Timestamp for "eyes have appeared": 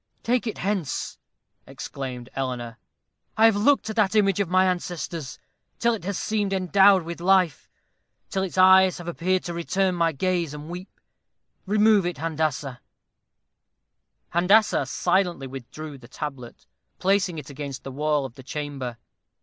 8.57-9.43